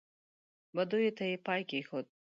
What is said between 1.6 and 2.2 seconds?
کېښود.